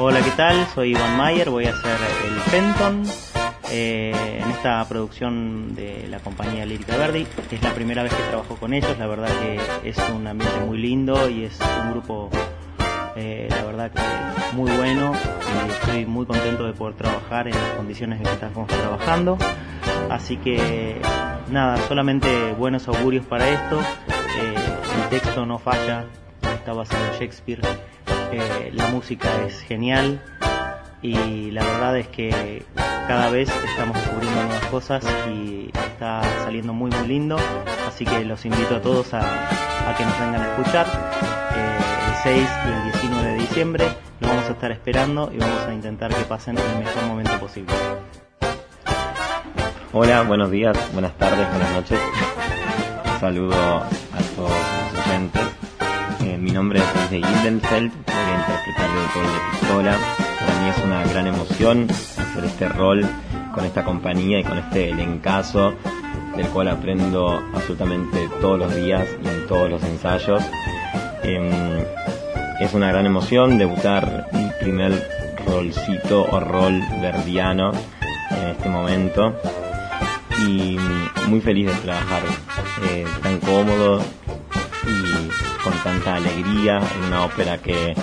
[0.00, 0.64] Hola, ¿qué tal?
[0.76, 3.02] Soy Iván Mayer, voy a hacer el Fenton
[3.72, 7.26] eh, en esta producción de la compañía Lírica Verdi.
[7.50, 10.78] Es la primera vez que trabajo con ellos, la verdad que es un ambiente muy
[10.78, 12.30] lindo y es un grupo,
[13.16, 15.14] eh, la verdad que muy bueno
[15.66, 19.36] y estoy muy contento de poder trabajar en las condiciones en que estamos trabajando.
[20.10, 21.00] Así que
[21.50, 23.80] nada, solamente buenos augurios para esto.
[23.80, 24.54] Eh,
[25.02, 26.04] el texto no falla,
[26.42, 27.60] está basado en Shakespeare.
[28.32, 30.20] Eh, la música es genial
[31.00, 32.64] y la verdad es que
[33.06, 37.38] cada vez estamos descubriendo nuevas cosas y está saliendo muy muy lindo
[37.86, 39.20] así que los invito a todos a,
[39.96, 40.86] que nos vengan a escuchar
[41.54, 43.88] Eh, el 6 y el 19 de diciembre
[44.20, 47.72] lo vamos a estar esperando y vamos a intentar que pasen el mejor momento posible
[49.90, 51.98] Hola, buenos días, buenas tardes, buenas noches.
[53.20, 54.50] Saludo a todos
[54.92, 55.42] los oyentes.
[56.24, 59.98] Eh, mi nombre es Luis de Gildenfeld, voy a interpretar el rol de Pistola.
[60.40, 63.08] Para mí es una gran emoción hacer este rol
[63.54, 65.72] con esta compañía y con este elencazo
[66.36, 70.44] del cual aprendo absolutamente todos los días y en todos los ensayos.
[71.22, 71.50] Em,
[72.60, 75.08] es una gran emoción debutar mi primer
[75.46, 77.72] rolcito o rol verdiano
[78.30, 79.34] en este momento
[80.38, 80.78] y
[81.26, 82.22] muy feliz de trabajar
[82.84, 84.02] eh, tan cómodo
[84.86, 87.94] y con tanta alegría en una ópera que,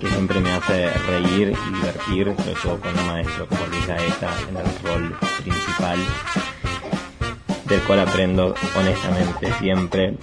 [0.00, 4.30] que siempre me hace reír y divertir, sobre todo con un maestro como Luis Gaeta
[4.48, 5.98] en el rol principal,
[7.66, 10.14] del cual aprendo honestamente siempre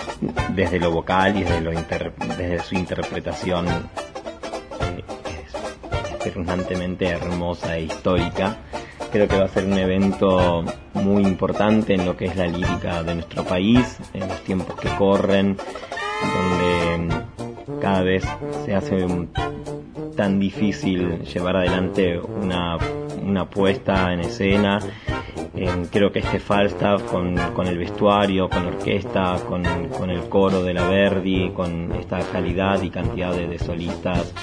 [0.49, 5.03] desde lo vocal y desde, lo desde su interpretación eh,
[6.99, 8.57] hermosa e histórica.
[9.15, 13.01] Creo que va a ser un evento muy importante en lo que es la lírica
[13.01, 15.55] de nuestro país, en los tiempos que corren,
[16.35, 17.15] donde
[17.79, 18.25] cada vez
[18.65, 19.07] se hace
[20.17, 22.77] tan difícil llevar adelante una,
[23.23, 24.79] una puesta en escena.
[25.91, 29.63] Creo que este Falstaff con, con el vestuario, con la orquesta, con,
[29.97, 34.33] con el coro de la Verdi, con esta calidad y cantidad de solistas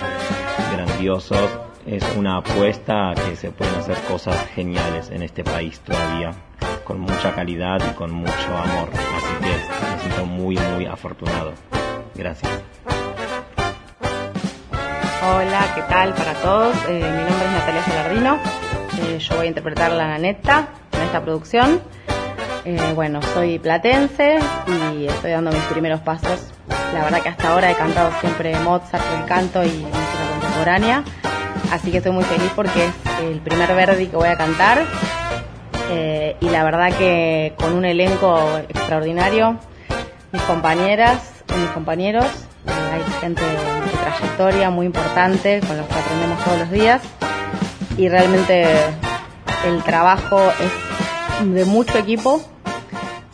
[0.73, 1.51] grandiosos,
[1.87, 6.33] es una apuesta a que se pueden hacer cosas geniales en este país todavía,
[6.85, 8.89] con mucha calidad y con mucho amor.
[8.93, 11.53] Así que me siento muy, muy afortunado.
[12.15, 12.53] Gracias.
[15.25, 16.77] Hola, ¿qué tal para todos?
[16.89, 18.39] Eh, mi nombre es Natalia Salardino.
[19.03, 21.81] Eh, yo voy a interpretar la Nanetta en esta producción.
[22.65, 24.39] Eh, bueno, soy platense
[24.95, 26.53] y estoy dando mis primeros pasos.
[26.93, 31.05] La verdad que hasta ahora he cantado siempre Mozart, el canto y música contemporánea.
[31.73, 32.93] Así que estoy muy feliz porque es
[33.23, 34.85] el primer Verdi que voy a cantar.
[35.91, 39.59] eh, y la verdad que con un elenco extraordinario,
[40.33, 42.27] mis compañeras y mis compañeros,
[42.67, 43.57] eh, hay gente de
[44.03, 47.03] trayectoria muy importante con los que aprendemos todos los días
[47.97, 48.67] y realmente
[49.67, 52.43] el trabajo es de mucho equipo.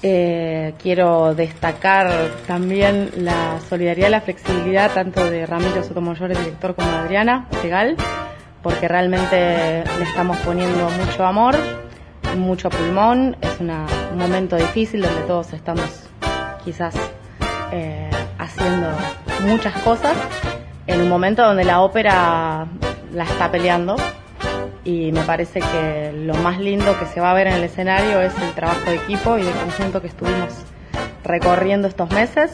[0.03, 2.09] Eh, quiero destacar
[2.47, 7.49] también la solidaridad y la flexibilidad tanto de Ramiro Sotomayor, el director, como de Adriana
[7.61, 7.97] Segal,
[8.63, 11.57] porque realmente le estamos poniendo mucho amor,
[12.37, 13.37] mucho pulmón.
[13.41, 16.09] Es una- un momento difícil donde todos estamos
[16.65, 16.95] quizás
[17.73, 18.89] eh, haciendo
[19.47, 20.17] muchas cosas
[20.87, 22.67] en un momento donde la ópera
[23.13, 23.95] la está peleando
[24.85, 28.21] y me parece que lo más lindo que se va a ver en el escenario
[28.23, 30.49] es el trabajo de equipo y de conjunto que estuvimos
[31.25, 32.53] recorriendo estos meses,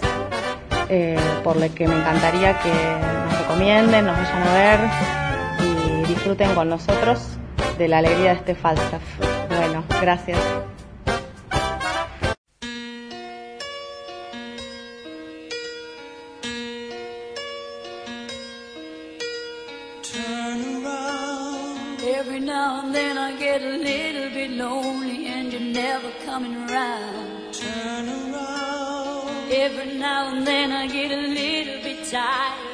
[0.89, 4.81] eh, por lo que me encantaría que nos recomienden, nos vayan a ver
[6.25, 7.21] disfruten con nosotros
[7.77, 9.03] de la alegría de este Falstaff.
[9.51, 10.39] Bueno, gracias.
[20.03, 22.01] Turn around.
[22.03, 27.53] Every now and then I get a little bit lonely and you're never coming around.
[27.53, 29.53] Turn around.
[29.53, 32.74] Every now and then I get a little bit tired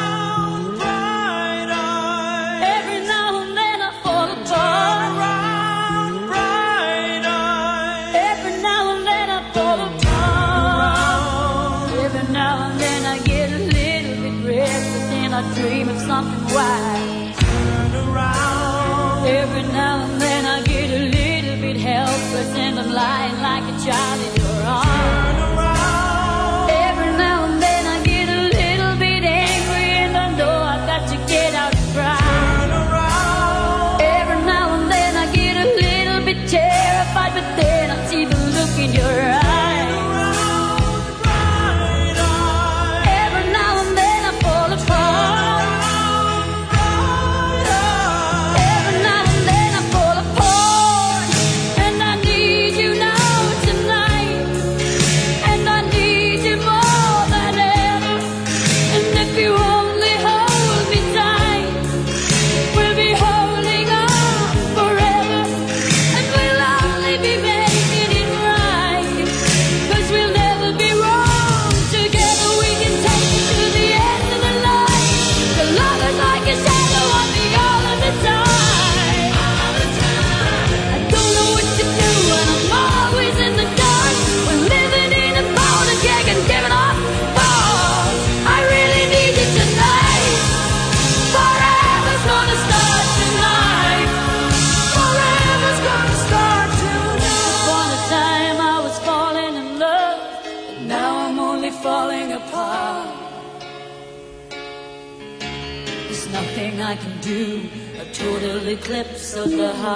[19.71, 20.10] Now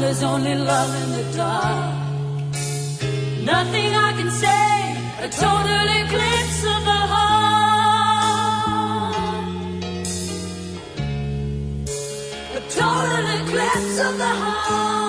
[0.00, 1.94] There's only love in the dark.
[3.44, 7.96] Nothing I can say, a total eclipse of the heart.
[12.54, 15.05] A total eclipse of the heart.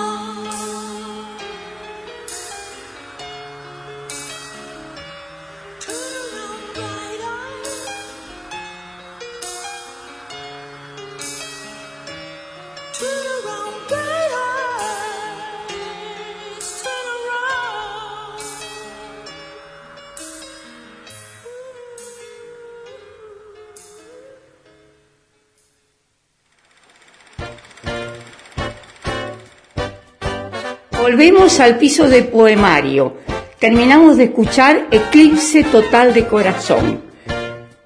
[31.18, 33.16] Volvemos al piso de poemario.
[33.58, 37.02] Terminamos de escuchar Eclipse Total de Corazón.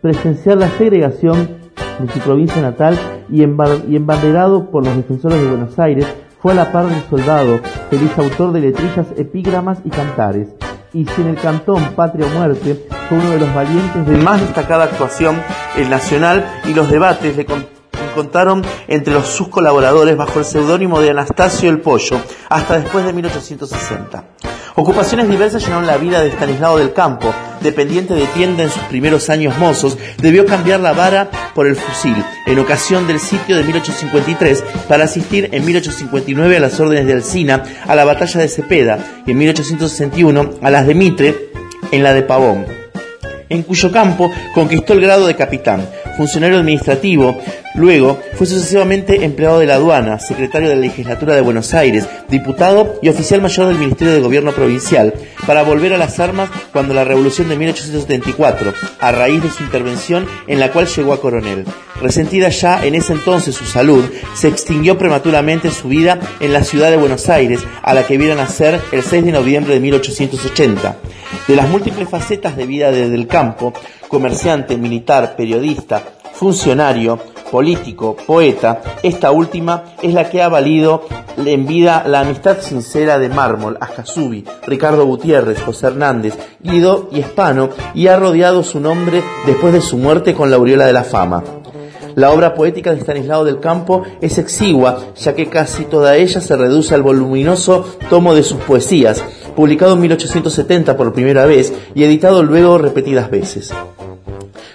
[0.00, 1.58] presenciar la segregación
[1.98, 2.98] de su provincia natal
[3.30, 6.06] y embanderado por los defensores de Buenos Aires,
[6.40, 7.60] fue a la par del soldado,
[7.90, 10.48] feliz autor de letrillas, epígramas y cantares.
[10.92, 14.40] Y si en el cantón Patria o Muerte fue uno de los valientes de más
[14.40, 15.36] destacada actuación
[15.76, 17.66] el nacional y los debates le con-
[18.14, 22.18] contaron entre los sus colaboradores bajo el seudónimo de Anastasio el Pollo
[22.48, 24.24] hasta después de 1860.
[24.78, 27.32] Ocupaciones diversas llenaron la vida de Estanislao del Campo.
[27.62, 32.14] Dependiente de tienda en sus primeros años mozos, debió cambiar la vara por el fusil
[32.44, 37.62] en ocasión del sitio de 1853 para asistir en 1859 a las órdenes de Alsina
[37.86, 41.48] a la batalla de Cepeda y en 1861 a las de Mitre
[41.90, 42.66] en la de Pavón
[43.48, 45.88] en cuyo campo conquistó el grado de capitán.
[46.16, 47.38] Funcionario administrativo,
[47.76, 52.98] Luego fue sucesivamente empleado de la aduana, secretario de la legislatura de Buenos Aires, diputado
[53.02, 55.12] y oficial mayor del Ministerio de Gobierno Provincial,
[55.46, 60.26] para volver a las armas cuando la revolución de 1874, a raíz de su intervención
[60.46, 61.66] en la cual llegó a coronel.
[62.00, 66.90] Resentida ya en ese entonces su salud, se extinguió prematuramente su vida en la ciudad
[66.90, 70.96] de Buenos Aires, a la que vieron nacer el 6 de noviembre de 1880.
[71.46, 73.74] De las múltiples facetas de vida desde el campo,
[74.08, 76.02] comerciante, militar, periodista,
[76.32, 81.02] funcionario, político, poeta, esta última es la que ha valido
[81.36, 87.70] en vida la amistad sincera de Mármol, Ascasubi, Ricardo Gutiérrez, José Hernández, Guido y Espano
[87.94, 91.42] y ha rodeado su nombre después de su muerte con la aureola de la fama.
[92.16, 96.56] La obra poética de Estanislao del Campo es exigua, ya que casi toda ella se
[96.56, 99.22] reduce al voluminoso tomo de sus poesías,
[99.54, 103.70] publicado en 1870 por primera vez y editado luego repetidas veces.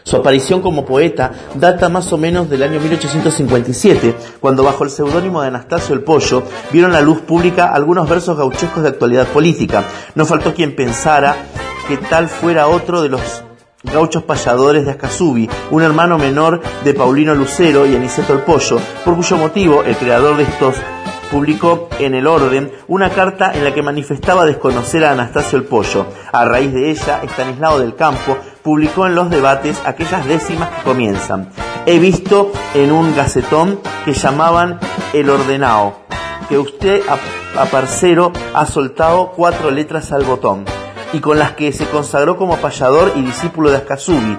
[0.04, 5.42] Su aparición como poeta data más o menos del año 1857, cuando bajo el seudónimo
[5.42, 9.84] de Anastasio el Pollo vieron la luz pública algunos versos gauchescos de actualidad política.
[10.16, 11.36] No faltó quien pensara
[11.88, 13.44] que tal fuera otro de los
[13.84, 19.16] gauchos payadores de Ascasubi, un hermano menor de Paulino Lucero y Aniceto el Pollo, por
[19.16, 20.76] cuyo motivo el creador de estos
[21.32, 26.06] publicó en El Orden una carta en la que manifestaba desconocer a Anastasio el Pollo.
[26.32, 31.50] A raíz de ella, Estanislao del Campo publicó en los debates aquellas décimas que comienzan.
[31.86, 34.80] He visto en un gacetón que llamaban
[35.14, 36.02] El Ordenao,
[36.48, 37.18] que usted a,
[38.54, 40.66] ha soltado cuatro letras al botón
[41.14, 44.38] y con las que se consagró como payador y discípulo de Ascasubi,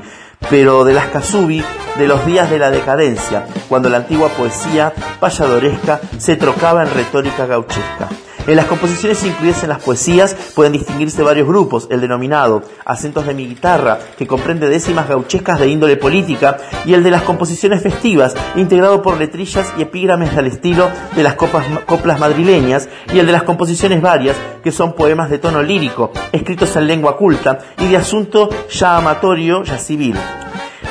[0.51, 1.65] pero de las Casubi
[1.99, 7.47] de los días de la decadencia, cuando la antigua poesía payadoresca se trocaba en retórica
[7.47, 8.09] gauchesca.
[8.45, 13.35] En las composiciones incluidas en las poesías pueden distinguirse varios grupos, el denominado acentos de
[13.35, 18.35] mi guitarra, que comprende décimas gauchescas de índole política, y el de las composiciones festivas,
[18.57, 23.45] integrado por letrillas y epígrames al estilo de las coplas madrileñas, y el de las
[23.45, 28.49] composiciones varias, que son poemas de tono lírico, escritos en lengua culta y de asunto
[28.71, 30.17] ya amatorio, ya civil.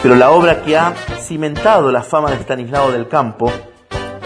[0.01, 3.51] Pero la obra que ha cimentado la fama de Estanislao del Campo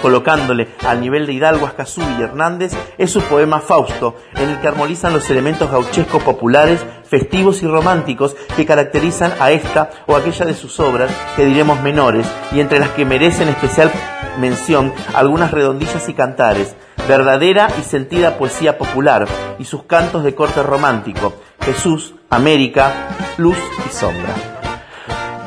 [0.06, 4.68] colocándole al nivel de Hidalgo, Ascasubi y Hernández, es su poema Fausto, en el que
[4.68, 10.54] armonizan los elementos gauchescos populares, festivos y románticos que caracterizan a esta o aquella de
[10.54, 13.92] sus obras, que diremos menores, y entre las que merecen especial
[14.40, 16.76] mención algunas redondillas y cantares,
[17.08, 19.26] verdadera y sentida poesía popular,
[19.58, 23.58] y sus cantos de corte romántico, Jesús, América, luz
[23.90, 24.36] y sombra.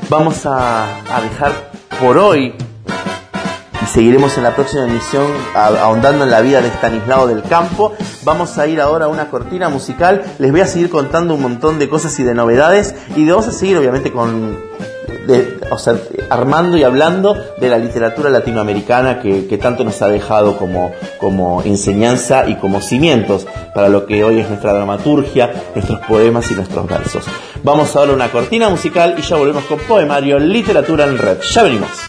[0.08, 0.88] Vamos a
[1.22, 1.52] dejar
[2.00, 2.56] por hoy
[3.82, 7.94] y seguiremos en la próxima emisión ahondando en la vida de Stanislao del Campo.
[8.24, 10.24] Vamos a ir ahora a una cortina musical.
[10.38, 13.52] Les voy a seguir contando un montón de cosas y de novedades y vamos a
[13.52, 14.68] seguir obviamente con
[15.70, 15.96] o sea,
[16.30, 21.62] armando y hablando de la literatura latinoamericana que, que tanto nos ha dejado como, como
[21.62, 26.86] enseñanza y como cimientos para lo que hoy es nuestra dramaturgia, nuestros poemas y nuestros
[26.86, 27.24] versos.
[27.62, 31.38] Vamos ahora a una cortina musical y ya volvemos con Poemario Literatura en Red.
[31.42, 32.07] Ya venimos.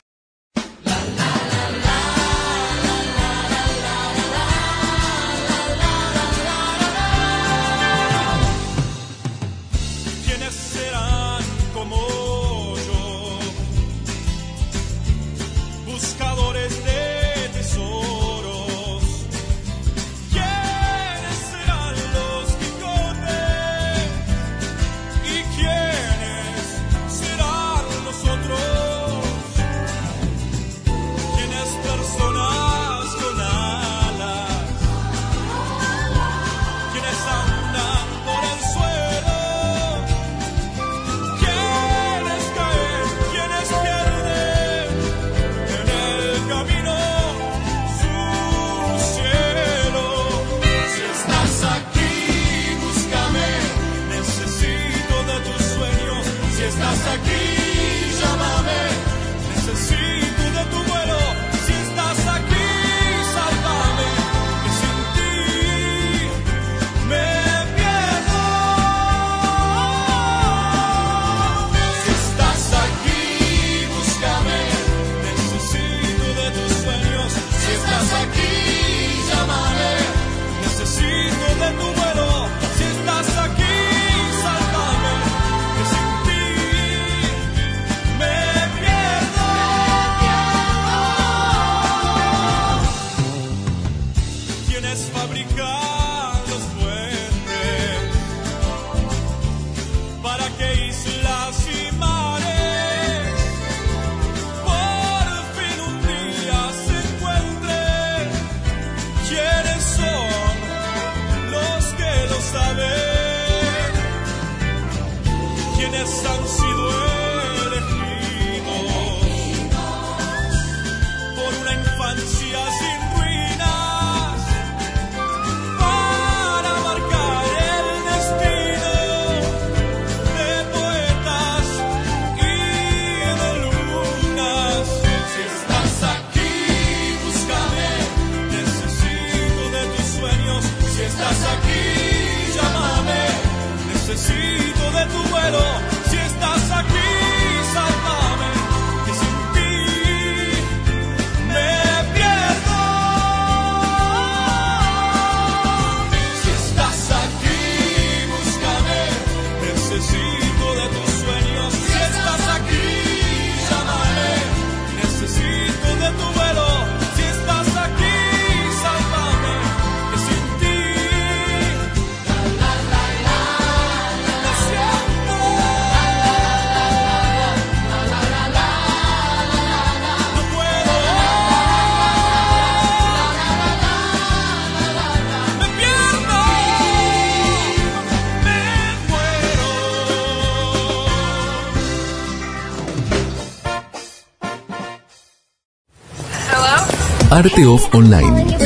[197.39, 198.57] Arte Off Online.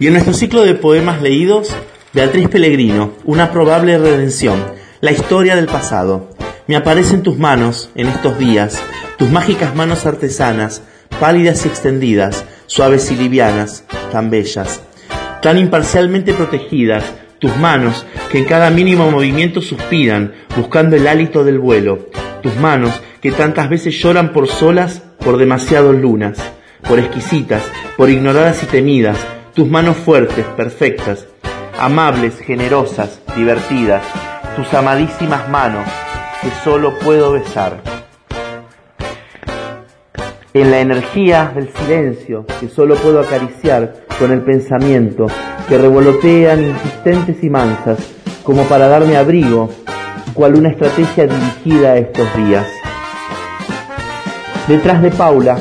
[0.00, 1.76] Y en nuestro ciclo de poemas leídos,
[2.14, 4.58] Beatriz Pellegrino, Una probable redención,
[5.02, 6.30] la historia del pasado.
[6.66, 8.82] Me aparece en tus manos, en estos días,
[9.18, 10.82] tus mágicas manos artesanas,
[11.20, 14.80] pálidas y extendidas, suaves y livianas, tan bellas,
[15.42, 17.04] tan imparcialmente protegidas,
[17.38, 22.08] tus manos que en cada mínimo movimiento suspiran, buscando el hálito del vuelo,
[22.42, 26.38] tus manos que tantas veces lloran por solas, por demasiadas lunas,
[26.88, 27.62] por exquisitas,
[27.98, 29.18] por ignoradas y temidas,
[29.54, 31.26] tus manos fuertes, perfectas,
[31.78, 34.02] amables, generosas, divertidas,
[34.54, 35.86] tus amadísimas manos
[36.40, 37.82] que solo puedo besar.
[40.52, 45.26] En la energía del silencio que solo puedo acariciar con el pensamiento,
[45.68, 47.98] que revolotean insistentes y mansas,
[48.42, 49.70] como para darme abrigo,
[50.34, 52.66] cual una estrategia dirigida a estos días.
[54.68, 55.58] Detrás de Paula,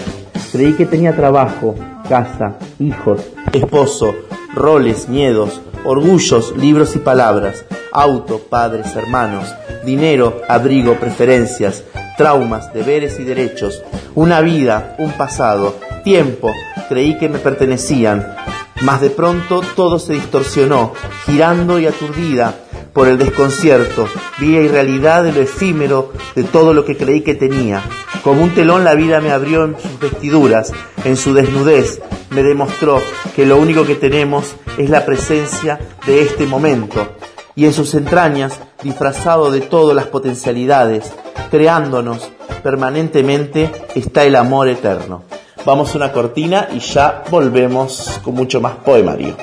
[0.51, 1.75] creí que tenía trabajo,
[2.07, 4.15] casa, hijos, esposo,
[4.53, 9.53] roles, miedos, orgullos, libros y palabras, auto, padres, hermanos,
[9.85, 11.83] dinero, abrigo, preferencias,
[12.17, 13.81] traumas, deberes y derechos,
[14.15, 16.53] una vida, un pasado, tiempo,
[16.87, 18.35] creí que me pertenecían,
[18.81, 20.93] mas de pronto todo se distorsionó,
[21.25, 22.55] girando y aturdida
[22.93, 24.07] por el desconcierto,
[24.39, 27.83] vi la irrealidad de lo efímero de todo lo que creí que tenía.
[28.23, 30.73] Como un telón la vida me abrió en sus vestiduras,
[31.05, 32.01] en su desnudez,
[32.31, 33.01] me demostró
[33.35, 37.15] que lo único que tenemos es la presencia de este momento,
[37.55, 41.13] y en sus entrañas, disfrazado de todas las potencialidades,
[41.49, 42.29] creándonos
[42.61, 45.23] permanentemente, está el amor eterno.
[45.65, 49.35] Vamos a una cortina y ya volvemos con mucho más poemario.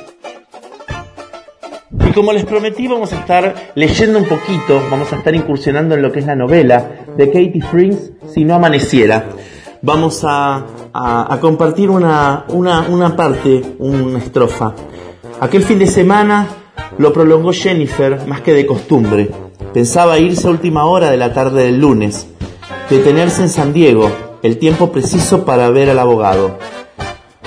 [2.17, 6.11] Como les prometí, vamos a estar leyendo un poquito, vamos a estar incursionando en lo
[6.11, 9.27] que es la novela de Katie Frings, Si no amaneciera.
[9.83, 10.65] Vamos a,
[11.43, 14.73] compartir una, una parte, una estrofa.
[15.41, 16.47] Aquel fin de semana
[16.97, 19.31] lo prolongó Jennifer más que de costumbre.
[19.75, 22.29] Pensaba irse a última hora de la tarde del lunes,
[22.89, 24.11] detenerse en San Diego,
[24.43, 26.57] el tiempo preciso para ver al abogado.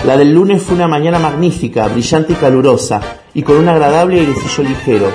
[0.06, 3.02] La del lunes fue una mañana magnífica, brillante y calurosa,
[3.34, 5.12] y con un agradable airecillo ligero.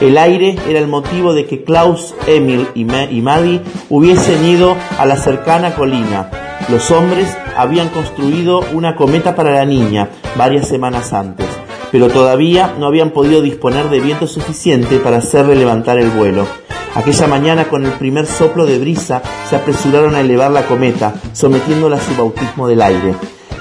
[0.00, 5.16] El aire era el motivo de que Klaus, Emil y, Maddie hubiesen ido a la
[5.16, 6.30] cercana colina.
[6.70, 11.46] Los hombres habían construido una cometa para la niña varias semanas antes,
[11.92, 16.46] pero todavía no habían podido disponer de viento suficiente para hacerle levantar el vuelo.
[16.94, 21.96] Aquella mañana, con el primer soplo de brisa, se apresuraron a elevar la cometa, sometiéndola
[21.96, 23.14] a su bautismo del aire.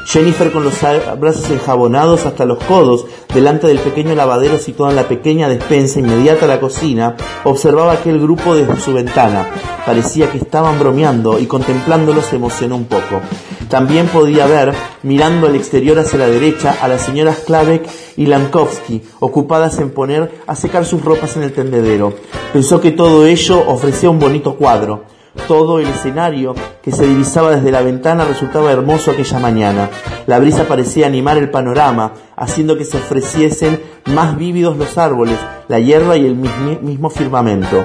[0.07, 0.75] Jennifer con los
[1.19, 6.45] brazos enjabonados hasta los codos delante del pequeño lavadero situado en la pequeña despensa inmediata
[6.45, 9.49] a la cocina, observaba aquel grupo desde su ventana.
[9.85, 13.21] Parecía que estaban bromeando y contemplándolo se emocionó un poco.
[13.67, 17.85] También podía ver, mirando al exterior hacia la derecha, a las señoras Klavek
[18.15, 22.13] y Lankowski, ocupadas en poner a secar sus ropas en el tendedero.
[22.53, 25.16] Pensó que todo ello ofrecía un bonito cuadro.
[25.47, 29.89] Todo el escenario que se divisaba desde la ventana resultaba hermoso aquella mañana.
[30.25, 35.79] La brisa parecía animar el panorama, haciendo que se ofreciesen más vívidos los árboles, la
[35.79, 37.83] hierba y el mismo firmamento.